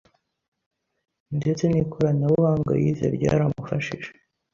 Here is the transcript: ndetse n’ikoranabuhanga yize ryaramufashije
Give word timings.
ndetse 1.37 1.63
n’ikoranabuhanga 1.67 2.71
yize 2.81 3.05
ryaramufashije 3.15 4.09